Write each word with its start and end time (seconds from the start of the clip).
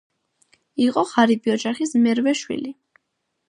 იყო 0.85 1.03
ღარიბი 1.11 1.55
ოჯახის 1.57 1.95
მერვე 2.07 2.37
შვილი. 2.43 2.77